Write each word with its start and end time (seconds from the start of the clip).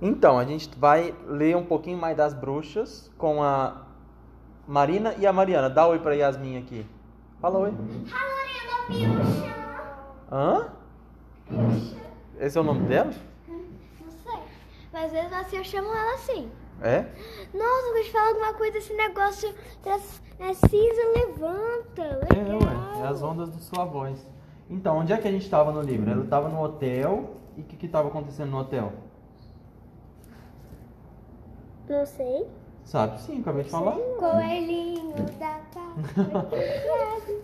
Então, 0.00 0.38
a 0.38 0.44
gente 0.44 0.70
vai 0.78 1.14
ler 1.26 1.56
um 1.56 1.64
pouquinho 1.64 1.98
mais 1.98 2.16
das 2.16 2.34
bruxas 2.34 3.10
com 3.18 3.42
a 3.42 3.86
Marina 4.66 5.14
e 5.18 5.26
a 5.26 5.32
Mariana. 5.32 5.68
Dá 5.70 5.86
oi 5.86 5.98
pra 5.98 6.14
Yasmin 6.14 6.58
aqui. 6.58 6.86
Fala 7.40 7.58
oi. 7.58 7.70
Lorena 7.70 8.88
Bicha. 8.88 9.54
Hã? 10.30 10.68
Esse 12.38 12.58
é 12.58 12.60
o 12.60 12.64
nome 12.64 12.86
dela? 12.86 13.12
Não 13.48 14.10
sei. 14.10 14.40
Mas 14.92 15.04
às 15.06 15.12
vezes 15.12 15.32
assim 15.32 15.56
eu 15.56 15.64
chamo 15.64 15.88
ela 15.88 16.14
assim. 16.14 16.50
É? 16.80 17.06
Nossa, 17.52 17.92
vou 17.92 18.02
te 18.02 18.12
falar 18.12 18.28
alguma 18.28 18.54
coisa, 18.54 18.78
esse 18.78 18.94
negócio 18.94 19.52
das 19.82 20.22
Narcisa 20.38 21.02
levanta. 21.16 22.02
É, 22.32 22.42
Legal. 22.42 22.60
ué. 22.62 23.02
É 23.02 23.06
as 23.08 23.22
ondas 23.22 23.50
do 23.50 23.58
sua 23.60 23.84
voz. 23.84 24.24
Então, 24.70 24.98
onde 24.98 25.12
é 25.12 25.16
que 25.16 25.26
a 25.26 25.30
gente 25.30 25.42
estava 25.44 25.72
no 25.72 25.80
livro? 25.80 26.10
Ela 26.10 26.22
estava 26.22 26.48
no 26.48 26.62
hotel. 26.62 27.36
E 27.56 27.62
o 27.62 27.64
que 27.64 27.86
estava 27.86 28.06
acontecendo 28.06 28.50
no 28.50 28.58
hotel? 28.58 28.92
Não 31.88 32.06
sei. 32.06 32.46
Sabe 32.84 33.20
sim, 33.20 33.40
acabei 33.40 33.64
de 33.64 33.70
falar. 33.70 33.92
Coelhinho 34.18 35.14
da 35.38 35.60
casa. 35.72 37.36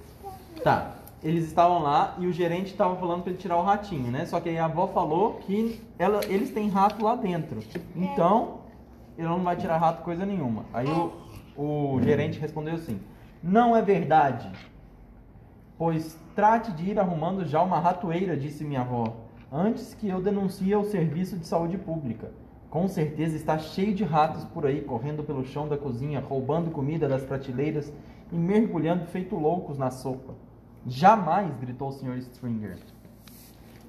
Tá. 0.62 0.92
Eles 1.22 1.46
estavam 1.46 1.82
lá 1.82 2.14
e 2.18 2.26
o 2.26 2.32
gerente 2.32 2.72
estava 2.72 2.96
falando 2.96 3.22
para 3.22 3.30
ele 3.32 3.38
tirar 3.38 3.56
o 3.56 3.62
ratinho, 3.62 4.10
né? 4.10 4.26
Só 4.26 4.40
que 4.40 4.50
aí 4.50 4.58
a 4.58 4.66
avó 4.66 4.86
falou 4.88 5.34
que 5.34 5.80
ela, 5.98 6.20
eles 6.26 6.50
têm 6.50 6.68
rato 6.68 7.02
lá 7.02 7.14
dentro. 7.14 7.60
Então, 7.96 8.58
ele 9.16 9.26
não 9.26 9.42
vai 9.42 9.56
tirar 9.56 9.78
rato 9.78 10.02
coisa 10.02 10.26
nenhuma. 10.26 10.66
Aí 10.72 10.86
o, 10.86 11.12
o 11.56 12.00
gerente 12.02 12.38
respondeu 12.38 12.74
assim: 12.74 13.00
Não 13.42 13.74
é 13.74 13.80
verdade. 13.80 14.50
Pois 15.78 16.18
trate 16.34 16.72
de 16.72 16.90
ir 16.90 16.98
arrumando 16.98 17.46
já 17.46 17.62
uma 17.62 17.80
ratoeira, 17.80 18.36
disse 18.36 18.64
minha 18.64 18.82
avó, 18.82 19.16
antes 19.50 19.94
que 19.94 20.08
eu 20.08 20.20
denuncie 20.20 20.72
ao 20.74 20.84
serviço 20.84 21.38
de 21.38 21.46
saúde 21.46 21.78
pública. 21.78 22.30
Com 22.74 22.88
certeza 22.88 23.36
está 23.36 23.56
cheio 23.56 23.94
de 23.94 24.02
ratos 24.02 24.44
por 24.46 24.66
aí, 24.66 24.80
correndo 24.80 25.22
pelo 25.22 25.44
chão 25.44 25.68
da 25.68 25.76
cozinha, 25.76 26.18
roubando 26.18 26.72
comida 26.72 27.08
das 27.08 27.22
prateleiras 27.22 27.92
e 28.32 28.34
mergulhando 28.34 29.06
feito 29.06 29.36
loucos 29.36 29.78
na 29.78 29.92
sopa. 29.92 30.34
Jamais, 30.84 31.56
gritou 31.58 31.90
o 31.90 31.92
Sr. 31.92 32.18
Stringer. 32.18 32.78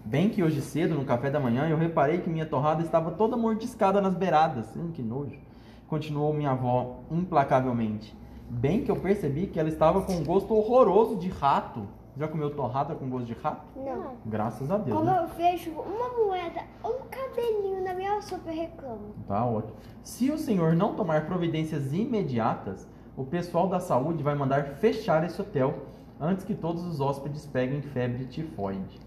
Bem 0.06 0.30
que 0.30 0.44
hoje 0.44 0.62
cedo, 0.62 0.94
no 0.94 1.04
café 1.04 1.32
da 1.32 1.40
manhã, 1.40 1.68
eu 1.68 1.78
reparei 1.78 2.20
que 2.20 2.30
minha 2.30 2.46
torrada 2.46 2.84
estava 2.84 3.10
toda 3.10 3.36
mordiscada 3.36 4.00
nas 4.00 4.14
beiradas. 4.14 4.68
Hum, 4.76 4.92
que 4.92 5.02
nojo. 5.02 5.40
Continuou 5.88 6.32
minha 6.32 6.52
avó 6.52 7.00
implacavelmente. 7.10 8.16
Bem 8.48 8.84
que 8.84 8.92
eu 8.92 8.98
percebi 8.98 9.48
que 9.48 9.60
ela 9.60 9.70
estava 9.70 10.04
com 10.04 10.14
um 10.14 10.24
gosto 10.24 10.54
horroroso 10.54 11.16
de 11.16 11.28
rato. 11.28 11.88
Já 12.18 12.28
comeu 12.28 12.50
torrada 12.50 12.96
com 12.96 13.10
gosto 13.10 13.26
de 13.26 13.34
rato? 13.34 13.66
Não. 13.76 14.16
Graças 14.26 14.72
a 14.72 14.78
Deus. 14.78 14.98
Quando 14.98 15.12
né? 15.12 15.20
eu 15.22 15.28
vejo 15.28 15.72
uma 15.72 16.10
moeda 16.10 16.62
ou 16.82 16.92
um 16.92 17.08
cabelinho 17.10 17.84
na 17.84 17.94
minha 17.94 18.22
sopa, 18.22 18.50
eu 18.52 18.56
reclamo. 18.56 19.14
Tá 19.28 19.46
ótimo. 19.46 19.76
Se 20.02 20.32
o 20.32 20.38
senhor 20.38 20.76
não 20.76 20.96
tomar 20.96 21.26
providências 21.26 21.94
imediatas, 21.94 22.88
o 23.18 23.26
pessoal 23.26 23.68
da 23.68 23.80
saúde 23.80 24.24
vai 24.24 24.36
mandar 24.36 24.64
fechar 24.76 25.24
esse 25.26 25.42
hotel 25.42 25.76
antes 26.20 26.46
que 26.46 26.56
todos 26.56 26.86
os 26.86 27.02
hóspedes 27.02 27.46
peguem 27.46 27.82
febre 27.82 28.26
tifoide. 28.26 29.00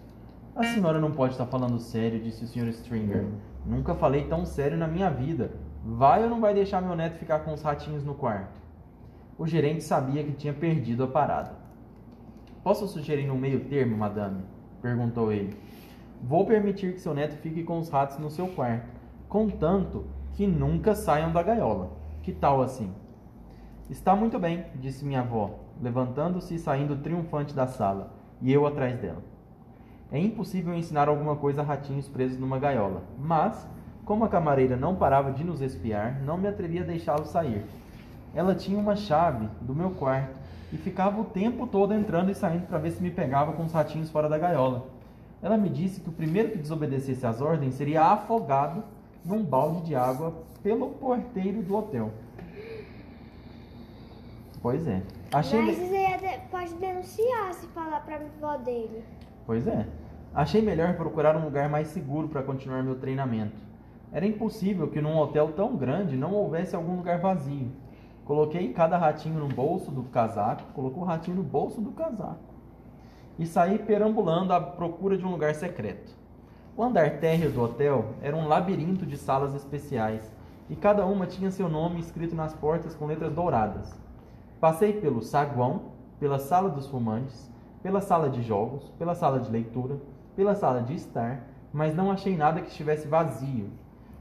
A 0.54 0.64
senhora 0.64 1.00
não 1.00 1.12
pode 1.12 1.32
estar 1.32 1.46
falando 1.46 1.78
sério, 1.78 2.20
disse 2.20 2.44
o 2.44 2.48
Sr. 2.48 2.68
Stringer. 2.68 3.26
Nunca 3.64 3.94
falei 3.94 4.26
tão 4.26 4.44
sério 4.44 4.76
na 4.76 4.88
minha 4.88 5.08
vida. 5.08 5.52
Vai 5.84 6.24
ou 6.24 6.28
não 6.28 6.40
vai 6.40 6.52
deixar 6.52 6.82
meu 6.82 6.96
neto 6.96 7.18
ficar 7.18 7.40
com 7.40 7.54
os 7.54 7.62
ratinhos 7.62 8.04
no 8.04 8.14
quarto? 8.14 8.60
O 9.38 9.46
gerente 9.46 9.84
sabia 9.84 10.24
que 10.24 10.32
tinha 10.32 10.52
perdido 10.52 11.04
a 11.04 11.06
parada. 11.06 11.67
Posso 12.62 12.86
sugerir 12.88 13.30
um 13.30 13.38
meio 13.38 13.60
termo, 13.64 13.96
madame? 13.96 14.42
perguntou 14.82 15.32
ele. 15.32 15.56
Vou 16.22 16.44
permitir 16.44 16.92
que 16.92 17.00
seu 17.00 17.14
neto 17.14 17.36
fique 17.36 17.62
com 17.62 17.78
os 17.78 17.88
ratos 17.88 18.18
no 18.18 18.30
seu 18.30 18.48
quarto, 18.48 18.88
contanto 19.28 20.04
que 20.34 20.46
nunca 20.46 20.94
saiam 20.94 21.32
da 21.32 21.42
gaiola. 21.42 21.90
Que 22.22 22.32
tal 22.32 22.60
assim? 22.60 22.92
Está 23.88 24.14
muito 24.14 24.38
bem, 24.38 24.66
disse 24.74 25.04
minha 25.04 25.20
avó, 25.20 25.60
levantando-se 25.80 26.56
e 26.56 26.58
saindo 26.58 26.96
triunfante 26.96 27.54
da 27.54 27.66
sala, 27.66 28.12
e 28.42 28.52
eu 28.52 28.66
atrás 28.66 28.98
dela. 29.00 29.22
É 30.10 30.18
impossível 30.18 30.74
ensinar 30.74 31.08
alguma 31.08 31.36
coisa 31.36 31.62
a 31.62 31.64
ratinhos 31.64 32.08
presos 32.08 32.38
numa 32.38 32.58
gaiola, 32.58 33.02
mas, 33.18 33.66
como 34.04 34.24
a 34.24 34.28
camareira 34.28 34.76
não 34.76 34.96
parava 34.96 35.32
de 35.32 35.44
nos 35.44 35.60
espiar, 35.60 36.20
não 36.22 36.36
me 36.36 36.48
atrevi 36.48 36.80
a 36.80 36.84
deixá-los 36.84 37.28
sair. 37.28 37.64
Ela 38.34 38.54
tinha 38.54 38.78
uma 38.78 38.96
chave 38.96 39.48
do 39.60 39.74
meu 39.74 39.90
quarto 39.90 40.37
e 40.72 40.76
ficava 40.76 41.20
o 41.20 41.24
tempo 41.24 41.66
todo 41.66 41.94
entrando 41.94 42.30
e 42.30 42.34
saindo 42.34 42.66
para 42.66 42.78
ver 42.78 42.90
se 42.92 43.02
me 43.02 43.10
pegava 43.10 43.52
com 43.52 43.64
os 43.64 43.72
ratinhos 43.72 44.10
fora 44.10 44.28
da 44.28 44.36
gaiola. 44.38 44.86
Ela 45.42 45.56
me 45.56 45.68
disse 45.68 46.00
que 46.00 46.08
o 46.08 46.12
primeiro 46.12 46.50
que 46.50 46.58
desobedecesse 46.58 47.26
às 47.26 47.40
ordens 47.40 47.74
seria 47.74 48.02
afogado 48.02 48.82
num 49.24 49.42
balde 49.42 49.82
de 49.82 49.94
água 49.94 50.34
pelo 50.62 50.90
porteiro 50.90 51.62
do 51.62 51.76
hotel. 51.76 52.10
Pois 54.60 54.86
é. 54.86 55.02
Achei 55.32 55.60
Mas 55.62 55.78
ia 55.78 56.16
de- 56.18 56.38
pode 56.50 56.74
denunciar 56.74 57.54
se 57.54 57.66
falar 57.68 58.00
pra 58.00 58.16
avó 58.16 58.56
dele. 58.56 59.04
Pois 59.46 59.66
é. 59.66 59.86
Achei 60.34 60.60
melhor 60.60 60.94
procurar 60.94 61.36
um 61.36 61.44
lugar 61.44 61.68
mais 61.68 61.88
seguro 61.88 62.28
para 62.28 62.42
continuar 62.42 62.82
meu 62.82 62.96
treinamento. 62.96 63.56
Era 64.12 64.26
impossível 64.26 64.88
que 64.88 65.00
num 65.00 65.16
hotel 65.16 65.52
tão 65.52 65.76
grande 65.76 66.16
não 66.16 66.32
houvesse 66.34 66.74
algum 66.74 66.96
lugar 66.96 67.18
vazio. 67.20 67.70
Coloquei 68.28 68.74
cada 68.74 68.98
ratinho 68.98 69.40
no 69.40 69.48
bolso 69.48 69.90
do 69.90 70.02
casaco, 70.02 70.70
colocou 70.74 71.02
o 71.02 71.06
ratinho 71.06 71.38
no 71.38 71.42
bolso 71.42 71.80
do 71.80 71.92
casaco. 71.92 72.52
E 73.38 73.46
saí 73.46 73.78
perambulando 73.78 74.52
à 74.52 74.60
procura 74.60 75.16
de 75.16 75.24
um 75.24 75.30
lugar 75.30 75.54
secreto. 75.54 76.14
O 76.76 76.84
andar 76.84 77.20
térreo 77.20 77.50
do 77.50 77.62
hotel 77.62 78.04
era 78.20 78.36
um 78.36 78.46
labirinto 78.46 79.06
de 79.06 79.16
salas 79.16 79.54
especiais, 79.54 80.30
e 80.68 80.76
cada 80.76 81.06
uma 81.06 81.26
tinha 81.26 81.50
seu 81.50 81.70
nome 81.70 82.00
escrito 82.00 82.34
nas 82.34 82.52
portas 82.52 82.94
com 82.94 83.06
letras 83.06 83.32
douradas. 83.32 83.98
Passei 84.60 84.92
pelo 85.00 85.22
saguão, 85.22 85.84
pela 86.20 86.38
sala 86.38 86.68
dos 86.68 86.86
fumantes, 86.86 87.50
pela 87.82 88.02
sala 88.02 88.28
de 88.28 88.42
jogos, 88.42 88.90
pela 88.98 89.14
sala 89.14 89.40
de 89.40 89.50
leitura, 89.50 89.96
pela 90.36 90.54
sala 90.54 90.82
de 90.82 90.94
estar, 90.94 91.46
mas 91.72 91.96
não 91.96 92.10
achei 92.10 92.36
nada 92.36 92.60
que 92.60 92.68
estivesse 92.68 93.08
vazio. 93.08 93.70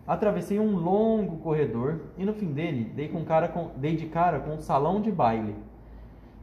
Atravessei 0.07 0.59
um 0.59 0.75
longo 0.77 1.37
corredor 1.37 1.99
e 2.17 2.23
no 2.25 2.33
fim 2.33 2.53
dele 2.53 2.85
dei, 2.95 3.09
com 3.09 3.25
cara 3.25 3.47
com- 3.49 3.71
dei 3.75 3.95
de 3.95 4.05
cara 4.05 4.39
com 4.39 4.51
um 4.55 4.59
salão 4.59 5.01
de 5.01 5.11
baile. 5.11 5.55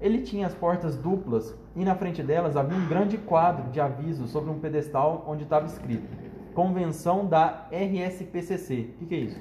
Ele 0.00 0.20
tinha 0.20 0.46
as 0.46 0.54
portas 0.54 0.96
duplas 0.96 1.56
e 1.74 1.82
na 1.84 1.94
frente 1.94 2.22
delas 2.22 2.56
havia 2.56 2.76
um 2.76 2.86
grande 2.86 3.16
quadro 3.16 3.70
de 3.70 3.80
aviso 3.80 4.26
sobre 4.26 4.50
um 4.50 4.58
pedestal 4.58 5.24
onde 5.26 5.44
estava 5.44 5.66
escrito 5.66 6.06
Convenção 6.54 7.26
da 7.26 7.66
RSPCC. 7.72 8.90
O 8.94 8.98
que, 8.98 9.06
que 9.06 9.14
é 9.14 9.18
isso? 9.18 9.40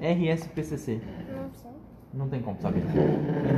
RSPCC. 0.00 1.00
Não 1.34 1.50
sei. 1.52 1.70
Não 2.14 2.28
tem 2.28 2.40
como 2.42 2.60
saber. 2.60 2.82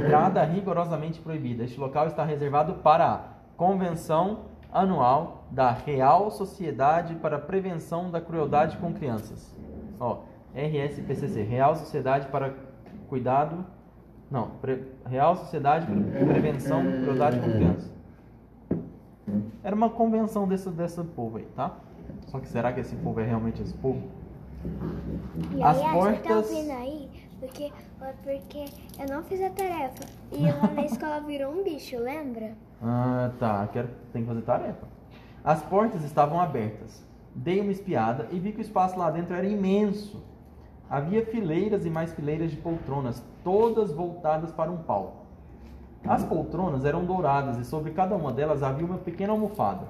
Entrada 0.03 0.43
rigorosamente 0.45 1.21
proibida. 1.21 1.65
Este 1.65 1.79
local 1.79 2.07
está 2.07 2.25
reservado 2.25 2.75
para 2.75 3.07
a 3.13 3.21
Convenção 3.57 4.47
Anual 4.75 5.45
da 5.51 5.71
Real 5.71 6.31
Sociedade 6.33 7.15
para 7.15 7.37
a 7.37 7.41
Prevenção 7.41 8.11
da 8.11 8.21
Crueldade 8.21 8.77
com 8.79 8.93
Crianças. 8.93 9.55
Ó, 10.01 10.19
RSPCC, 10.55 11.43
Real 11.43 11.77
Sociedade 11.77 12.27
para 12.27 12.53
Cuidado. 13.09 13.65
Não, 14.31 14.49
Pre- 14.61 14.83
Real 15.07 15.37
Sociedade 15.37 15.87
para 15.87 16.27
Prevenção 16.27 16.85
da 16.85 16.91
Crueldade 17.03 17.39
com 17.39 17.53
Crianças. 17.53 17.95
Era 19.63 19.75
uma 19.77 19.89
convenção 19.89 20.47
desse, 20.47 20.69
desse 20.71 21.03
povo 21.05 21.39
aí, 21.39 21.47
tá? 21.57 21.77
Só 22.27 22.39
que 22.41 22.49
será 22.49 22.73
que 22.73 22.81
esse 22.81 22.95
povo 22.97 23.21
é 23.21 23.25
realmente 23.25 23.63
esse 23.63 23.75
povo? 23.75 24.03
E 25.55 25.63
As 25.63 25.79
aí, 25.79 25.83
você 25.83 26.13
tá 26.17 26.29
portas- 26.29 26.51
ouvindo 26.51 26.73
aí? 26.73 27.09
Porque, 27.41 27.73
porque 28.23 28.65
eu 28.99 29.07
não 29.15 29.23
fiz 29.23 29.41
a 29.43 29.51
tarefa. 29.51 30.05
E 30.33 30.43
lá 30.51 30.69
na 30.75 30.85
escola 30.85 31.21
virou 31.21 31.53
um 31.53 31.63
bicho, 31.63 31.97
lembra? 31.99 32.53
Ah, 32.85 33.31
tá. 33.39 33.67
Quero... 33.73 33.89
Tem 34.13 34.23
que 34.23 34.29
fazer 34.29 34.43
tarefa. 34.43 34.87
As 35.43 35.63
portas 35.63 36.05
estavam 36.05 36.41
abertas. 36.41 37.03
Dei 37.35 37.61
uma 37.61 37.73
espiada 37.73 38.29
e 38.31 38.39
vi 38.39 38.53
que 38.53 38.59
o 38.59 38.63
espaço 38.63 38.99
lá 38.99 39.11
dentro 39.11 39.35
era 39.35 39.47
imenso. 39.47 40.23
Havia 40.89 41.25
fileiras 41.25 41.85
e 41.87 41.91
mais 41.91 42.13
fileiras 42.13 42.51
de 42.51 42.57
poltronas, 42.59 43.25
todas 43.43 43.91
voltadas 43.91 44.53
para 44.53 44.71
um 44.71 44.77
palco. 44.77 45.25
As 46.07 46.23
poltronas 46.23 46.85
eram 46.85 47.05
douradas 47.05 47.57
e 47.57 47.65
sobre 47.65 47.93
cada 47.93 48.15
uma 48.15 48.31
delas 48.31 48.63
havia 48.63 48.85
uma 48.85 48.99
pequena 48.99 49.33
almofada. 49.33 49.89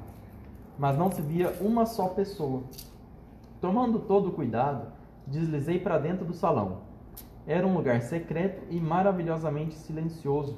Mas 0.79 0.97
não 0.97 1.11
se 1.11 1.21
via 1.21 1.53
uma 1.61 1.85
só 1.85 2.09
pessoa. 2.09 2.63
Tomando 3.61 3.99
todo 3.99 4.29
o 4.29 4.33
cuidado, 4.33 4.87
deslizei 5.27 5.79
para 5.79 5.99
dentro 5.99 6.25
do 6.25 6.33
salão. 6.33 6.79
Era 7.47 7.67
um 7.67 7.75
lugar 7.75 8.01
secreto 8.01 8.63
e 8.71 8.81
maravilhosamente 8.81 9.75
silencioso. 9.75 10.57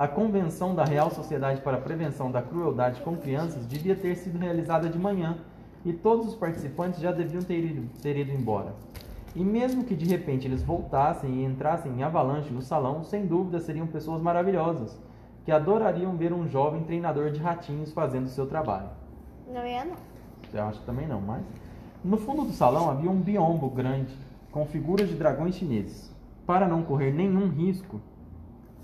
A 0.00 0.08
convenção 0.08 0.74
da 0.74 0.82
Real 0.82 1.10
Sociedade 1.10 1.60
para 1.60 1.76
a 1.76 1.80
Prevenção 1.82 2.30
da 2.30 2.40
Crueldade 2.40 3.02
com 3.02 3.18
Crianças 3.18 3.66
devia 3.66 3.94
ter 3.94 4.16
sido 4.16 4.38
realizada 4.38 4.88
de 4.88 4.98
manhã 4.98 5.36
e 5.84 5.92
todos 5.92 6.26
os 6.26 6.34
participantes 6.34 7.00
já 7.00 7.12
deviam 7.12 7.42
ter 7.42 7.62
ido, 7.62 7.86
ter 8.00 8.16
ido 8.16 8.32
embora. 8.32 8.72
E 9.36 9.44
mesmo 9.44 9.84
que 9.84 9.94
de 9.94 10.06
repente 10.06 10.46
eles 10.46 10.62
voltassem 10.62 11.30
e 11.30 11.44
entrassem 11.44 11.92
em 11.92 12.02
avalanche 12.02 12.50
no 12.50 12.62
salão, 12.62 13.04
sem 13.04 13.26
dúvida 13.26 13.60
seriam 13.60 13.86
pessoas 13.86 14.22
maravilhosas, 14.22 14.98
que 15.44 15.52
adorariam 15.52 16.16
ver 16.16 16.32
um 16.32 16.48
jovem 16.48 16.82
treinador 16.82 17.30
de 17.30 17.38
ratinhos 17.38 17.92
fazendo 17.92 18.26
seu 18.26 18.46
trabalho. 18.46 18.88
Não 19.52 19.66
ia 19.66 19.84
não. 19.84 19.96
Eu 20.50 20.64
acho 20.64 20.80
que 20.80 20.86
também 20.86 21.06
não, 21.06 21.20
mas. 21.20 21.44
No 22.02 22.16
fundo 22.16 22.44
do 22.44 22.52
salão 22.52 22.88
havia 22.88 23.10
um 23.10 23.20
biombo 23.20 23.68
grande, 23.68 24.16
com 24.50 24.64
figuras 24.64 25.10
de 25.10 25.14
dragões 25.14 25.56
chineses. 25.56 26.10
Para 26.46 26.66
não 26.66 26.84
correr 26.84 27.12
nenhum 27.12 27.50
risco, 27.50 28.00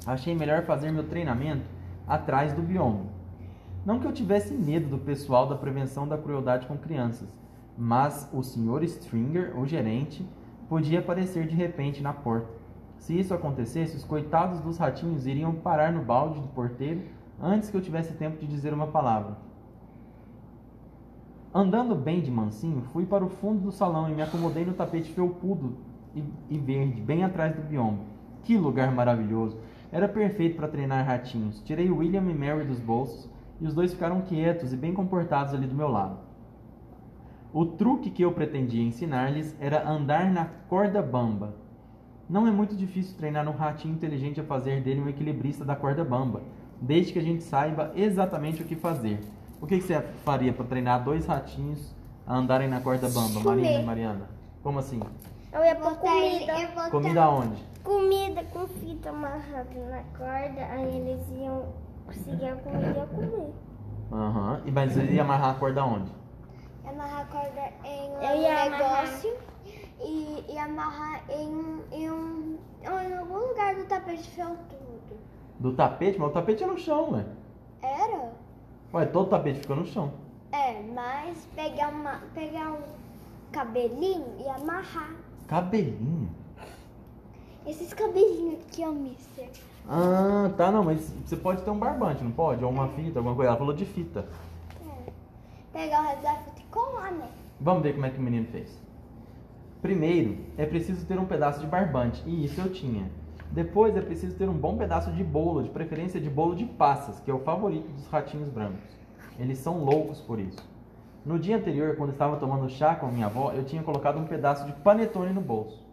achei 0.05 0.35
melhor 0.35 0.63
fazer 0.63 0.91
meu 0.91 1.05
treinamento 1.05 1.65
atrás 2.07 2.53
do 2.53 2.63
biombo. 2.63 3.07
Não 3.85 4.01
que 4.01 4.07
eu 4.07 4.13
tivesse 4.13 4.53
medo 4.53 4.89
do 4.89 4.99
pessoal 4.99 5.47
da 5.49 5.55
prevenção 5.55 6.09
da 6.09 6.19
crueldade 6.19 6.67
com 6.67 6.77
crianças, 6.77 7.29
mas 7.79 8.29
o 8.33 8.43
Sr. 8.43 8.83
Stringer, 8.83 9.59
o 9.59 9.65
gerente, 9.65 10.27
podia 10.69 10.99
aparecer 10.99 11.47
de 11.47 11.55
repente 11.55 12.03
na 12.03 12.13
porta. 12.13 12.49
Se 12.99 13.19
isso 13.19 13.33
acontecesse, 13.33 13.97
os 13.97 14.05
coitados 14.05 14.61
dos 14.61 14.79
ratinhos 14.79 15.27
iriam 15.27 15.55
parar 15.55 15.93
no 15.93 16.03
balde 16.03 16.41
do 16.41 16.49
porteiro 16.49 17.03
antes 17.41 17.71
que 17.71 17.77
eu 17.77 17.81
tivesse 17.81 18.15
tempo 18.15 18.39
de 18.39 18.47
dizer 18.47 18.75
uma 18.75 18.89
palavra. 18.89 19.37
Andando 21.55 21.95
bem 21.95 22.21
de 22.21 22.31
mansinho, 22.31 22.83
fui 22.93 23.07
para 23.07 23.25
o 23.25 23.31
fundo 23.31 23.61
do 23.61 23.73
salão 23.73 24.11
e 24.11 24.15
me 24.15 24.23
acomodei 24.23 24.65
no 24.65 24.75
tapete 24.75 25.13
felpudo 25.13 25.77
e, 26.51 26.59
verde, 26.59 27.01
bem 27.01 27.25
atrás 27.25 27.55
do 27.55 27.63
biombo. 27.63 28.01
Que 28.43 28.57
lugar 28.57 28.93
maravilhoso! 28.93 29.57
Era 29.97 30.07
perfeito 30.07 30.57
para 30.57 30.69
treinar 30.69 31.07
ratinhos. 31.07 31.63
Tirei 31.63 31.91
William 31.91 32.31
e 32.31 32.35
Mary 32.35 32.67
dos 32.67 32.79
bolsos 32.79 33.31
e 33.59 33.67
os 33.67 33.73
dois 33.73 33.95
ficaram 33.95 34.21
quietos 34.21 34.71
e 34.71 34.77
bem 34.77 34.93
comportados 34.93 35.55
ali 35.55 35.67
do 35.67 35.75
meu 35.75 35.89
lado. 35.89 36.19
O 37.51 37.65
truque 37.65 38.11
que 38.11 38.21
eu 38.21 38.31
pretendia 38.31 38.83
ensinar-lhes 38.83 39.57
era 39.59 39.89
andar 39.89 40.31
na 40.31 40.45
corda 40.69 41.01
bamba. 41.01 41.55
Não 42.29 42.47
é 42.47 42.51
muito 42.51 42.77
difícil 42.77 43.17
treinar 43.17 43.49
um 43.49 43.57
ratinho 43.57 43.95
inteligente 43.95 44.39
a 44.39 44.45
fazer 44.45 44.83
dele 44.83 45.01
um 45.01 45.09
equilibrista 45.09 45.65
da 45.65 45.75
corda 45.75 46.05
bamba, 46.05 46.43
desde 46.79 47.15
que 47.15 47.19
a 47.19 47.23
gente 47.23 47.43
saiba 47.43 47.91
exatamente 47.97 48.61
o 48.61 48.67
que 48.67 48.77
fazer. 48.77 49.21
O 49.63 49.67
que, 49.67 49.79
que 49.79 49.85
você 49.85 49.99
faria 50.27 50.53
para 50.53 50.67
treinar 50.67 51.03
dois 51.03 51.25
ratinhos 51.25 51.97
a 52.27 52.37
andarem 52.37 52.69
na 52.69 52.83
corda 52.83 53.09
bamba. 53.09 53.41
Marina 53.41 53.81
e 53.81 53.83
Mariana? 53.83 54.29
Como 54.63 54.79
assim? 54.79 55.01
Eu 55.57 55.65
ia 55.65 55.75
pôr 55.75 55.91
Botar 55.95 56.17
ele- 56.17 56.35
comida. 56.47 56.61
eu 56.61 56.69
botar- 56.69 56.91
Comida 56.91 57.29
onde? 57.31 57.65
Comida 57.83 58.45
com 58.53 58.67
fita 58.67 59.11
amarrada 59.11 59.81
na 59.91 60.03
corda, 60.19 60.65
aí 60.71 60.97
eles 60.99 61.23
iam 61.31 61.67
seguir 62.13 62.49
a 62.49 62.57
comida 62.57 62.87
e 62.89 62.97
ia 62.99 63.07
comer. 63.07 63.53
Aham. 64.13 64.61
E 64.67 64.71
Mas 64.71 64.97
ele 64.97 65.15
ia 65.15 65.23
amarrar 65.23 65.51
a 65.57 65.59
corda 65.59 65.85
onde? 65.85 66.13
amarrar 66.87 67.23
a 67.23 67.25
corda 67.25 67.63
em 67.85 68.11
um 68.13 68.23
Eu 68.23 68.37
ia 68.43 68.63
amarrar. 68.67 69.03
negócio 69.03 69.35
e, 70.01 70.45
e 70.49 70.59
amarrar 70.59 71.23
em, 71.31 71.83
em 71.93 72.11
um 72.11 72.59
em 72.85 73.17
algum 73.17 73.39
lugar 73.49 73.75
do 73.75 73.85
tapete 73.87 74.31
felpudo. 74.31 75.17
Do 75.59 75.73
tapete? 75.73 76.19
Mas 76.21 76.29
o 76.31 76.33
tapete 76.33 76.63
é 76.63 76.67
no 76.67 76.79
chão, 76.79 77.13
ué. 77.15 77.25
Era? 77.83 78.31
Ué, 78.95 79.07
todo 79.07 79.29
tapete 79.31 79.59
fica 79.61 79.75
no 79.75 79.85
chão. 79.87 80.13
É, 80.53 80.81
mas 80.95 81.45
pegar, 81.57 81.89
uma, 81.89 82.21
pegar 82.35 82.71
um 82.71 82.79
cabelinho 83.51 84.27
e 84.39 84.49
amarrar. 84.49 85.11
Cabelinho? 85.47 86.29
Esses 87.67 87.93
cabelinhos 87.93 88.61
aqui, 88.67 88.85
ó, 88.85 88.91
mister. 88.91 89.49
Ah, 89.89 90.51
tá, 90.57 90.71
não, 90.71 90.85
mas 90.85 91.13
você 91.25 91.37
pode 91.37 91.63
ter 91.63 91.71
um 91.71 91.79
barbante, 91.79 92.23
não 92.23 92.33
pode? 92.33 92.65
Ou 92.65 92.71
uma 92.71 92.89
fita, 92.89 93.19
alguma 93.19 93.35
coisa. 93.35 93.51
Ela 93.51 93.59
falou 93.59 93.75
de 93.75 93.85
fita. 93.85 94.27
É. 94.85 95.13
Pegar 95.73 96.03
o 96.03 96.07
resto 96.07 96.23
da 96.23 96.35
fita 96.35 96.61
e 96.61 96.65
colar, 96.65 97.13
né? 97.13 97.29
Vamos 97.61 97.83
ver 97.83 97.95
como 97.95 98.07
é 98.07 98.11
que 98.11 98.19
o 98.19 98.23
menino 98.23 98.47
fez. 98.47 98.77
Primeiro, 99.81 100.39
é 100.57 100.67
preciso 100.67 101.07
ter 101.07 101.19
um 101.19 101.27
pedaço 101.27 101.61
de 101.61 101.67
barbante, 101.67 102.23
e 102.27 102.45
isso 102.45 102.61
eu 102.61 102.73
tinha. 102.73 103.09
Depois, 103.53 103.97
é 103.97 104.01
preciso 104.01 104.37
ter 104.37 104.49
um 104.49 104.57
bom 104.57 104.77
pedaço 104.77 105.13
de 105.13 105.23
bolo, 105.23 105.63
de 105.63 105.71
preferência 105.71 106.21
de 106.21 106.29
bolo 106.29 106.57
de 106.57 106.65
passas, 106.65 107.21
que 107.21 107.31
é 107.31 107.35
o 107.35 107.39
favorito 107.41 107.89
dos 107.93 108.07
ratinhos 108.09 108.49
brancos. 108.49 108.97
Eles 109.39 109.59
são 109.59 109.85
loucos 109.85 110.21
por 110.21 110.41
isso. 110.41 110.59
No 111.27 111.41
dia 111.41 111.57
anterior, 111.57 111.97
quando 111.97 112.13
estava 112.13 112.37
tomando 112.37 112.69
chá 112.71 112.95
com 112.95 113.07
a 113.07 113.11
minha 113.11 113.27
avó, 113.27 113.51
eu 113.53 113.65
tinha 113.65 113.83
colocado 113.83 114.17
um 114.17 114.27
pedaço 114.27 114.65
de 114.65 114.73
panetone 114.75 115.33
no 115.33 115.41
bolso. 115.41 115.85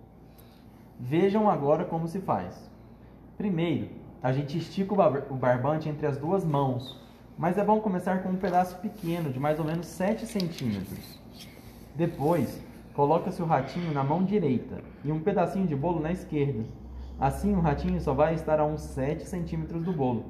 Vejam 1.00 1.50
agora 1.50 1.84
como 1.84 2.08
se 2.08 2.20
faz. 2.20 2.70
Primeiro, 3.36 3.90
a 4.22 4.32
gente 4.32 4.56
estica 4.60 4.94
o 4.94 4.96
bar- 4.96 5.24
o 5.32 5.34
barbante 5.34 5.90
entre 5.90 6.06
as 6.06 6.18
duas 6.18 6.46
mãos, 6.46 7.02
mas 7.36 7.58
é 7.58 7.66
bom 7.66 7.80
começar 7.82 8.22
com 8.22 8.30
um 8.30 8.36
pedaço 8.36 8.78
pequeno, 8.78 9.32
de 9.32 9.40
mais 9.40 9.58
ou 9.58 9.66
menos 9.66 9.88
7 9.88 10.28
centímetros. 10.28 11.20
Depois, 11.96 12.62
coloca-se 12.94 13.42
o 13.42 13.46
ratinho 13.48 13.92
na 13.92 14.04
mão 14.04 14.24
direita 14.24 14.82
e 15.04 15.12
um 15.12 15.20
pedacinho 15.20 15.66
de 15.66 15.76
bolo 15.76 16.00
na 16.00 16.12
esquerda. 16.12 16.64
Assim, 17.20 17.56
o 17.56 17.60
ratinho 17.60 18.00
só 18.00 18.14
vai 18.14 18.36
estar 18.36 18.60
a 18.60 18.66
uns 18.66 18.82
7 18.82 19.26
centímetros 19.28 19.84
do 19.84 19.94
bolo 19.94 20.26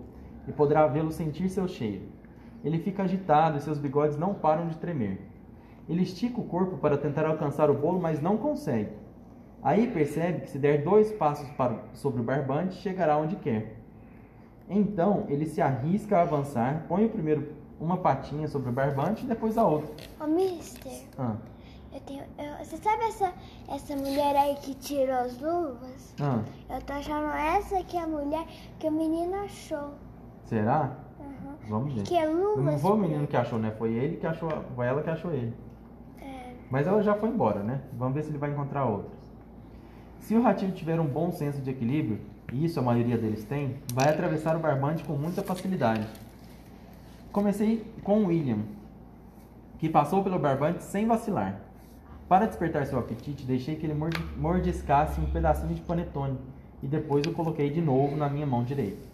e 0.47 0.53
poderá 0.53 0.87
vê-lo 0.87 1.11
sentir 1.11 1.49
seu 1.49 1.67
cheiro. 1.67 2.03
Ele 2.63 2.79
fica 2.79 3.03
agitado 3.03 3.57
e 3.57 3.61
seus 3.61 3.77
bigodes 3.77 4.17
não 4.17 4.33
param 4.33 4.67
de 4.67 4.77
tremer. 4.77 5.19
Ele 5.89 6.03
estica 6.03 6.39
o 6.39 6.45
corpo 6.45 6.77
para 6.77 6.97
tentar 6.97 7.25
alcançar 7.25 7.69
o 7.69 7.73
bolo, 7.73 7.99
mas 7.99 8.21
não 8.21 8.37
consegue. 8.37 8.91
Aí 9.61 9.87
percebe 9.91 10.41
que 10.41 10.49
se 10.49 10.57
der 10.57 10.83
dois 10.83 11.11
passos 11.11 11.49
para, 11.51 11.79
sobre 11.93 12.21
o 12.21 12.23
barbante, 12.23 12.75
chegará 12.75 13.17
onde 13.17 13.35
quer. 13.35 13.77
Então, 14.69 15.25
ele 15.27 15.45
se 15.45 15.61
arrisca 15.61 16.17
a 16.17 16.21
avançar, 16.21 16.85
põe 16.87 17.05
o 17.05 17.09
primeiro 17.09 17.51
uma 17.79 17.97
patinha 17.97 18.47
sobre 18.47 18.69
o 18.69 18.73
barbante 18.73 19.25
e 19.25 19.27
depois 19.27 19.57
a 19.57 19.65
outra. 19.67 19.93
Ô, 20.21 20.27
mister, 20.27 21.03
Ah, 21.17 21.35
eu 21.93 21.99
tenho. 22.01 22.23
eu- 22.37 22.65
você 22.65 22.77
sabe 22.77 23.03
essa, 23.03 23.33
essa 23.67 23.95
mulher 23.95 24.35
aí 24.37 24.55
que 24.55 24.73
tirou 24.75 25.15
as 25.15 25.37
luvas? 25.41 26.15
ah, 26.21 26.39
Eu 26.73 26.81
tô 26.81 26.93
achando 26.93 27.27
essa 27.33 27.83
que 27.83 27.97
é 27.97 28.01
a 28.01 28.07
mulher 28.07 28.45
que 28.79 28.87
o 28.87 28.91
menino 28.91 29.35
achou. 29.35 29.91
será? 30.45 30.97
Vamos 31.67 31.93
ver. 31.93 32.03
Que 32.03 32.17
é 32.17 32.25
luvas. 32.27 32.63
Não 32.65 32.77
foi 32.77 32.91
o 32.91 32.97
menino 32.97 33.27
que 33.27 33.37
achou, 33.37 33.57
né? 33.59 33.71
Foi 33.77 33.93
ele 33.93 34.17
que 34.17 34.27
achou, 34.27 34.49
foi 34.75 34.85
ela 34.85 35.01
que 35.01 35.09
achou 35.09 35.31
ele. 35.31 35.53
É, 36.21 36.53
Mas 36.69 36.87
ela 36.87 37.01
já 37.01 37.13
foi 37.15 37.29
embora, 37.29 37.61
né? 37.63 37.81
Vamos 37.97 38.13
ver 38.15 38.23
se 38.23 38.29
ele 38.29 38.37
vai 38.37 38.51
encontrar 38.51 38.85
outras. 38.85 39.13
Se 40.19 40.35
o 40.35 40.41
ratinho 40.41 40.71
tiver 40.71 40.99
um 40.99 41.05
bom 41.07 41.31
senso 41.31 41.61
de 41.61 41.69
equilíbrio, 41.69 42.19
e 42.51 42.65
isso 42.65 42.79
a 42.79 42.83
maioria 42.83 43.17
deles 43.17 43.43
tem, 43.43 43.77
vai 43.93 44.09
atravessar 44.09 44.55
o 44.55 44.59
barbante 44.59 45.03
com 45.03 45.13
muita 45.13 45.41
facilidade. 45.41 46.07
Comecei 47.31 47.85
com 48.03 48.19
o 48.23 48.27
William, 48.27 48.59
que 49.79 49.89
passou 49.89 50.23
pelo 50.23 50.37
barbante 50.39 50.83
sem 50.83 51.05
vacilar. 51.07 51.59
Para 52.29 52.45
despertar 52.45 52.85
seu 52.85 52.99
apetite, 52.99 53.45
deixei 53.45 53.75
que 53.75 53.85
ele 53.85 53.93
mordi- 53.93 54.23
mordiscasse 54.37 55.19
um 55.19 55.25
pedacinho 55.25 55.73
de 55.73 55.81
panetone 55.81 56.37
e 56.81 56.87
depois 56.87 57.25
o 57.25 57.31
coloquei 57.33 57.69
de 57.69 57.81
novo 57.81 58.15
na 58.15 58.29
minha 58.29 58.45
mão 58.45 58.63
direita. 58.63 59.12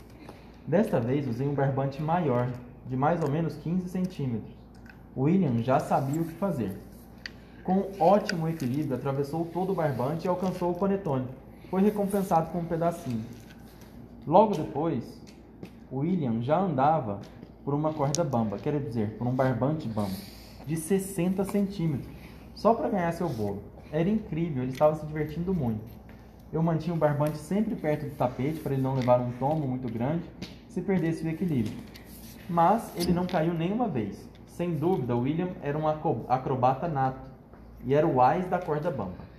Desta 0.69 0.99
vez 0.99 1.27
usei 1.27 1.47
um 1.47 1.55
barbante 1.55 1.99
maior, 1.99 2.47
de 2.85 2.95
mais 2.95 3.23
ou 3.23 3.27
menos 3.27 3.55
15 3.55 3.89
centímetros. 3.89 4.53
William 5.17 5.63
já 5.63 5.79
sabia 5.79 6.21
o 6.21 6.25
que 6.25 6.33
fazer. 6.35 6.79
Com 7.63 7.89
ótimo 7.99 8.47
equilíbrio, 8.47 8.95
atravessou 8.95 9.45
todo 9.45 9.71
o 9.71 9.75
barbante 9.75 10.25
e 10.25 10.27
alcançou 10.27 10.69
o 10.69 10.75
panetone. 10.75 11.25
Foi 11.71 11.81
recompensado 11.81 12.51
com 12.51 12.59
um 12.59 12.65
pedacinho. 12.65 13.25
Logo 14.27 14.53
depois, 14.53 15.19
William 15.91 16.39
já 16.43 16.59
andava 16.59 17.19
por 17.65 17.73
uma 17.73 17.91
corda 17.91 18.23
bamba, 18.23 18.59
quero 18.59 18.79
dizer, 18.79 19.17
por 19.17 19.25
um 19.25 19.33
barbante 19.33 19.87
bamba, 19.87 20.15
de 20.67 20.77
60 20.77 21.45
centímetros, 21.45 22.13
só 22.53 22.75
para 22.75 22.89
ganhar 22.89 23.11
seu 23.13 23.27
bolo. 23.27 23.63
Era 23.91 24.07
incrível, 24.07 24.61
ele 24.61 24.73
estava 24.73 24.95
se 24.95 25.03
divertindo 25.07 25.51
muito. 25.51 25.81
Eu 26.53 26.61
mantinha 26.61 26.95
o 26.95 26.99
barbante 26.99 27.39
sempre 27.39 27.75
perto 27.75 28.05
do 28.05 28.15
tapete 28.15 28.59
para 28.59 28.73
ele 28.73 28.83
não 28.83 28.93
levar 28.93 29.19
um 29.19 29.31
tombo 29.31 29.67
muito 29.67 29.91
grande 29.91 30.23
se 30.79 30.85
perdesse 30.85 31.25
o 31.25 31.29
equilíbrio. 31.29 31.77
Mas 32.49 32.91
ele 32.95 33.11
não 33.11 33.25
caiu 33.25 33.53
nenhuma 33.53 33.87
vez. 33.87 34.27
Sem 34.47 34.75
dúvida, 34.75 35.15
William 35.15 35.49
era 35.61 35.77
um 35.77 35.87
acrobata 35.87 36.87
nato 36.87 37.29
e 37.83 37.93
era 37.93 38.07
o 38.07 38.21
ás 38.21 38.47
da 38.47 38.57
corda 38.57 38.89
bamba. 38.89 39.29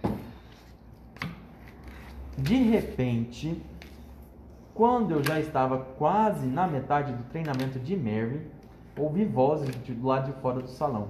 De 2.39 2.57
repente, 2.57 3.61
quando 4.75 5.13
eu 5.13 5.25
já 5.25 5.41
estava 5.41 5.79
quase 5.79 6.47
na 6.47 6.67
metade 6.67 7.13
do 7.13 7.23
treinamento 7.25 7.79
de 7.79 7.97
Mary, 7.97 8.47
ouvi 8.97 9.25
vozes 9.25 9.75
do 9.75 10.07
lado 10.07 10.33
de 10.33 10.41
fora 10.41 10.61
do 10.61 10.69
salão. 10.69 11.09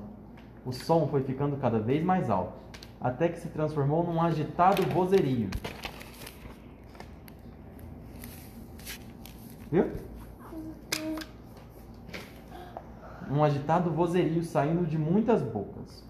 O 0.64 0.72
som 0.72 1.06
foi 1.06 1.22
ficando 1.22 1.56
cada 1.56 1.78
vez 1.78 2.04
mais 2.04 2.28
alto, 2.28 2.54
até 3.00 3.28
que 3.28 3.38
se 3.38 3.48
transformou 3.48 4.02
num 4.04 4.20
agitado 4.20 4.82
vozerio. 4.82 5.48
Viu? 9.70 10.09
Um 13.30 13.44
agitado 13.44 13.90
vozerio 13.90 14.42
saindo 14.42 14.84
de 14.84 14.98
muitas 14.98 15.40
bocas. 15.40 16.04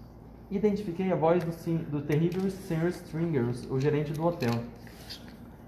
Identifiquei 0.49 1.11
a 1.11 1.15
voz 1.15 1.43
do, 1.43 1.77
do 1.89 2.01
terrível 2.01 2.49
Sr. 2.49 2.87
Stringer, 2.87 3.45
o 3.69 3.79
gerente 3.79 4.11
do 4.11 4.25
hotel. 4.25 4.51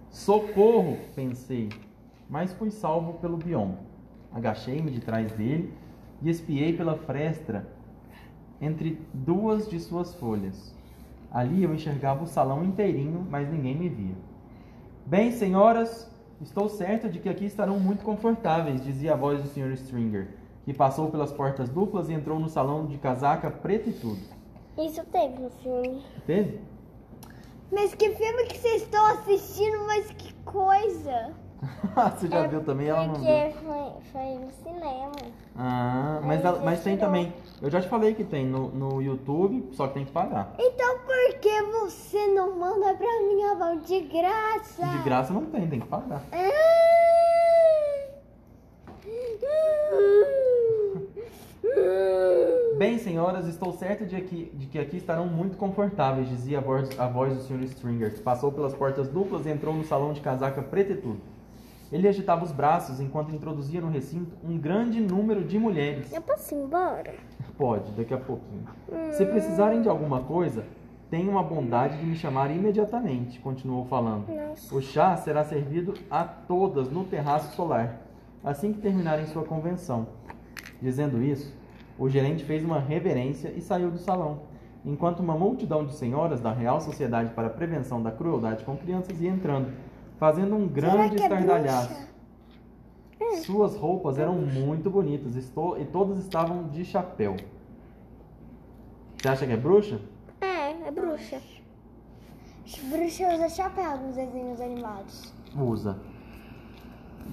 Socorro! 0.10 0.98
pensei, 1.15 1.69
mas 2.27 2.51
fui 2.53 2.72
salvo 2.72 3.13
pelo 3.19 3.38
biombo. 3.38 3.77
Agachei-me 4.33 4.89
de 4.89 5.00
trás 5.00 5.31
dele 5.33 5.72
e 6.24 6.29
espiei 6.29 6.75
pela 6.75 6.95
fresta 6.95 7.67
entre 8.60 9.00
duas 9.13 9.69
de 9.69 9.79
suas 9.79 10.15
folhas. 10.15 10.75
Ali 11.31 11.63
eu 11.63 11.74
enxergava 11.74 12.24
o 12.24 12.27
salão 12.27 12.63
inteirinho, 12.63 13.27
mas 13.29 13.48
ninguém 13.48 13.77
me 13.77 13.89
via. 13.89 14.15
Bem, 15.05 15.31
senhoras, 15.31 16.10
estou 16.41 16.67
certa 16.67 17.07
de 17.07 17.19
que 17.19 17.29
aqui 17.29 17.45
estarão 17.45 17.79
muito 17.79 18.03
confortáveis, 18.03 18.83
dizia 18.83 19.13
a 19.13 19.17
voz 19.17 19.41
do 19.41 19.50
Sr. 19.50 19.74
Stringer, 19.74 20.42
que 20.63 20.74
passou 20.74 21.10
pelas 21.12 21.32
portas 21.32 21.70
duplas 21.70 22.10
e 22.10 22.13
entrou 22.13 22.39
no 22.39 22.48
salão 22.50 22.86
de 22.86 22.98
casaca 22.98 23.50
preta 23.51 23.89
e 23.89 23.93
tudo. 23.93 24.20
Isso 24.77 25.03
teve 25.05 25.39
no 25.41 25.50
filme. 25.50 26.03
Teve? 26.25 26.60
Mas 27.72 27.93
que 27.96 28.10
filme 28.12 28.43
que 28.46 28.58
vocês 28.58 28.84
estão 28.84 29.05
assistindo, 29.08 29.86
mas 29.88 30.08
que 30.12 30.34
coisa! 30.46 31.34
Você 32.17 32.27
já 32.27 32.46
viu 32.46 32.62
também? 32.63 32.88
Ela 32.89 33.08
não 33.08 33.15
viu. 33.15 33.24
Porque 33.24 33.58
foi, 33.60 34.01
foi 34.12 34.36
no 34.38 34.51
cinema. 34.51 35.12
Ah, 35.55 36.20
mas, 36.22 36.43
ela- 36.43 36.60
mas 36.60 36.84
tem 36.84 36.98
também. 36.98 37.34
Eu 37.62 37.70
já 37.72 37.79
te 37.79 37.88
falei 37.88 38.13
que 38.13 38.24
tem 38.25 38.46
no, 38.46 38.67
no 38.70 39.01
YouTube, 39.01 39.70
só 39.72 39.88
que 39.88 39.93
tem 39.93 40.03
que 40.05 40.12
pagar. 40.12 40.53
Então 40.60 41.00
por 41.00 41.39
que 41.39 41.62
você 41.62 42.27
não 42.27 42.60
manda 42.60 42.93
pra 42.96 43.08
minha 43.22 43.51
avó 43.53 43.75
de 43.75 44.01
graça? 44.01 44.86
De 44.86 45.03
graça 45.03 45.32
não 45.34 45.46
tem, 45.46 45.65
tem 45.67 45.79
que 45.79 45.88
pagar. 45.88 46.22
Bem, 52.83 52.97
senhoras, 52.97 53.47
estou 53.47 53.71
certa 53.71 54.05
de 54.05 54.19
que, 54.19 54.51
de 54.53 54.65
que 54.65 54.77
aqui 54.77 54.97
estarão 54.97 55.25
muito 55.25 55.55
confortáveis, 55.55 56.27
dizia 56.27 56.57
a 56.57 56.61
voz, 56.61 56.99
a 56.99 57.07
voz 57.07 57.33
do 57.33 57.41
Sr. 57.41 57.63
Stringer, 57.63 58.13
que 58.13 58.19
passou 58.19 58.51
pelas 58.51 58.73
portas 58.73 59.07
duplas 59.07 59.45
e 59.45 59.49
entrou 59.49 59.73
no 59.73 59.85
salão 59.85 60.11
de 60.11 60.19
casaca 60.19 60.61
preta 60.61 60.91
e 60.91 60.97
tudo. 60.97 61.21
Ele 61.93 62.09
agitava 62.09 62.43
os 62.43 62.51
braços 62.51 62.99
enquanto 62.99 63.33
introduzia 63.33 63.79
no 63.79 63.89
recinto 63.89 64.35
um 64.43 64.57
grande 64.57 64.99
número 64.99 65.45
de 65.45 65.57
mulheres. 65.57 66.11
Eu 66.11 66.21
posso 66.21 66.53
ir 66.53 66.57
embora? 66.57 67.13
Pode, 67.57 67.89
daqui 67.91 68.13
a 68.13 68.17
pouquinho. 68.17 68.65
Se 69.13 69.25
precisarem 69.27 69.81
de 69.81 69.87
alguma 69.87 70.19
coisa, 70.19 70.65
tenham 71.09 71.39
a 71.39 71.43
bondade 71.43 71.97
de 71.97 72.05
me 72.05 72.17
chamar 72.17 72.51
imediatamente, 72.51 73.39
continuou 73.39 73.85
falando. 73.85 74.27
Nossa. 74.27 74.75
O 74.75 74.81
chá 74.81 75.15
será 75.15 75.45
servido 75.45 75.93
a 76.11 76.25
todas 76.25 76.91
no 76.91 77.05
terraço 77.05 77.55
solar, 77.55 78.01
assim 78.43 78.73
que 78.73 78.81
terminarem 78.81 79.25
sua 79.27 79.45
convenção. 79.45 80.05
Dizendo 80.81 81.23
isso, 81.23 81.62
o 81.97 82.09
gerente 82.09 82.43
fez 82.43 82.63
uma 82.63 82.79
reverência 82.79 83.50
e 83.55 83.62
saiu 83.62 83.91
do 83.91 83.97
salão, 83.97 84.41
enquanto 84.85 85.19
uma 85.19 85.35
multidão 85.35 85.85
de 85.85 85.93
senhoras 85.93 86.39
da 86.41 86.51
Real 86.51 86.81
Sociedade 86.81 87.31
para 87.33 87.47
a 87.47 87.50
Prevenção 87.51 88.01
da 88.01 88.12
Crueldade 88.12 88.63
com 88.63 88.75
Crianças 88.77 89.21
ia 89.21 89.29
entrando, 89.29 89.71
fazendo 90.17 90.55
um 90.55 90.67
grande 90.67 91.15
é 91.17 91.23
estardalhaço. 91.23 91.89
bruxa? 91.89 92.13
Suas 93.43 93.75
roupas 93.75 94.17
eram 94.17 94.35
muito 94.35 94.89
bonitas 94.89 95.35
estou- 95.35 95.77
e 95.79 95.85
todas 95.85 96.17
estavam 96.19 96.67
de 96.69 96.83
chapéu. 96.83 97.35
Você 99.17 99.27
acha 99.29 99.45
que 99.45 99.53
é 99.53 99.57
bruxa? 99.57 100.00
É, 100.41 100.88
é 100.88 100.91
bruxa. 100.91 101.39
Bruxa 102.89 103.33
usa 103.33 103.50
chapéu 103.50 103.97
nos 103.97 104.15
desenhos 104.15 104.59
animados. 104.59 105.33
Usa. 105.57 105.97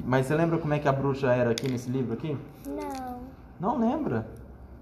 Mas 0.05 0.27
você 0.27 0.35
lembra 0.35 0.59
como 0.59 0.73
é 0.75 0.79
que 0.79 0.87
a 0.87 0.93
bruxa 0.93 1.33
era 1.33 1.51
aqui 1.51 1.69
nesse 1.71 1.91
livro 1.91 2.13
aqui? 2.13 2.37
Não. 2.67 3.19
Não 3.59 3.79
lembra? 3.79 4.29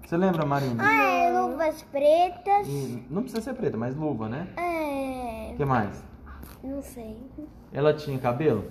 Você 0.05 0.17
lembra, 0.17 0.45
Marina? 0.45 0.83
Ah, 0.83 1.03
é 1.03 1.39
luvas 1.39 1.81
pretas. 1.83 2.67
E 2.67 3.05
não 3.09 3.21
precisa 3.21 3.41
ser 3.43 3.53
preta, 3.53 3.77
mas 3.77 3.95
luva, 3.95 4.27
né? 4.27 4.47
É. 4.57 5.53
O 5.53 5.57
que 5.57 5.65
mais? 5.65 6.03
Não 6.63 6.81
sei. 6.81 7.17
Ela 7.71 7.93
tinha 7.93 8.17
cabelo? 8.17 8.65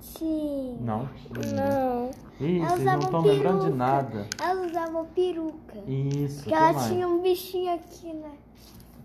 Sim. 0.00 0.78
Não. 0.80 1.08
Não. 1.54 2.10
Ih, 2.40 2.58
vocês 2.60 2.84
não 2.84 2.98
estão 2.98 3.20
lembrando 3.20 3.66
de 3.66 3.72
nada. 3.72 4.26
Ela 4.42 4.66
usava 4.66 5.04
peruca. 5.14 5.78
Isso, 5.86 6.36
Porque 6.38 6.50
que 6.50 6.54
ela 6.56 6.72
mais? 6.72 6.86
tinha 6.88 7.06
um 7.06 7.20
bichinho 7.22 7.74
aqui, 7.74 8.12
né? 8.12 8.32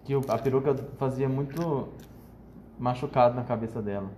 Que 0.06 0.14
a 0.14 0.38
peruca 0.38 0.74
fazia 0.98 1.28
muito 1.28 1.90
machucado 2.80 3.36
na 3.36 3.44
cabeça 3.44 3.82
dela. 3.82 4.10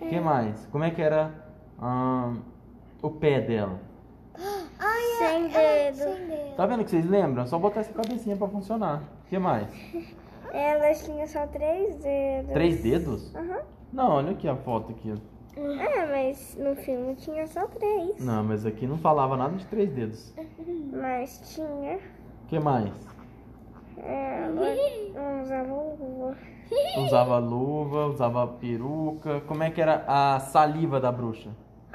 O 0.00 0.06
que 0.08 0.20
mais? 0.20 0.66
Como 0.70 0.84
é 0.84 0.90
que 0.90 1.00
era 1.00 1.32
ahn, 1.80 2.38
o 3.00 3.10
pé 3.10 3.40
dela? 3.40 3.80
Ai, 4.78 5.02
Sem 5.18 5.44
ela- 5.54 5.92
dedo. 5.92 5.96
Sem 6.16 6.26
dedo. 6.26 6.56
Tá 6.56 6.66
vendo 6.66 6.84
que 6.84 6.90
vocês 6.90 7.06
lembram? 7.08 7.46
Só 7.46 7.58
botar 7.58 7.80
essa 7.80 7.92
cabecinha 7.92 8.36
pra 8.36 8.48
funcionar. 8.48 9.02
O 9.24 9.28
que 9.28 9.38
mais? 9.38 9.68
Ela 10.52 10.94
tinha 10.94 11.26
só 11.26 11.46
três 11.48 11.96
dedos. 11.96 12.52
Três 12.52 12.82
dedos? 12.82 13.34
Aham. 13.34 13.60
Não, 13.92 14.10
olha 14.12 14.30
aqui 14.32 14.46
a 14.48 14.54
foto 14.54 14.92
aqui. 14.92 15.12
É, 15.56 16.06
mas 16.06 16.56
no 16.58 16.74
filme 16.76 17.14
tinha 17.16 17.46
só 17.46 17.66
três. 17.66 18.24
Não, 18.24 18.42
mas 18.44 18.64
aqui 18.66 18.86
não 18.86 18.98
falava 18.98 19.36
nada 19.36 19.56
de 19.56 19.66
três 19.66 19.90
dedos. 19.90 20.32
Mas 20.92 21.54
tinha. 21.54 21.96
O 21.96 22.46
que 22.48 22.58
mais? 22.58 22.92
Ela 23.98 25.42
usava 25.42 25.72
luva. 25.72 26.36
Usava 27.04 27.38
luva, 27.38 28.06
usava 28.06 28.46
peruca. 28.46 29.40
Como 29.42 29.62
é 29.62 29.70
que 29.70 29.80
era 29.80 30.04
a 30.06 30.40
saliva 30.40 31.00
da 31.00 31.10
bruxa? 31.12 31.50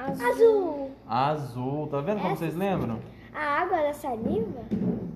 Azul. 0.06 0.90
Azul. 1.06 1.86
Tá 1.88 2.00
vendo 2.00 2.20
como 2.20 2.36
vocês 2.36 2.54
lembram? 2.54 2.98
A 3.34 3.62
água 3.62 3.78
da 3.78 3.92
saliva? 3.92 4.60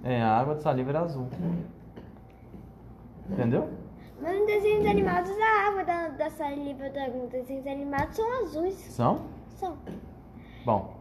É, 0.03 0.23
a 0.23 0.39
água 0.39 0.55
de 0.57 0.63
saliva 0.63 0.91
era 0.91 1.01
azul. 1.01 1.29
Entendeu? 3.31 3.69
Mas 4.21 4.39
nos 4.39 4.47
desenhos 4.47 4.87
animados 4.87 5.31
a 5.41 5.69
água 5.69 5.85
da, 5.85 6.09
da 6.09 6.31
saliva 6.31 6.85
dos 6.89 7.31
desenhos 7.31 7.67
animados 7.67 8.17
são 8.17 8.41
azuis. 8.41 8.75
São? 8.75 9.23
São. 9.57 9.77
Bom, 10.65 10.95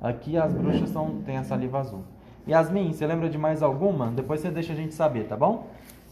aqui 0.00 0.36
as 0.36 0.52
bruxas 0.52 0.90
são, 0.90 1.22
têm 1.22 1.38
a 1.38 1.44
saliva 1.44 1.80
azul. 1.80 2.02
Yasmin, 2.46 2.92
você 2.92 3.06
lembra 3.06 3.28
de 3.28 3.38
mais 3.38 3.62
alguma? 3.62 4.08
Depois 4.08 4.40
você 4.40 4.50
deixa 4.50 4.72
a 4.72 4.76
gente 4.76 4.94
saber, 4.94 5.26
tá 5.26 5.36
bom? 5.36 5.66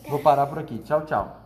Vou 0.09 0.19
parar 0.19 0.47
por 0.47 0.59
aqui. 0.59 0.79
Tchau, 0.79 1.05
tchau. 1.05 1.44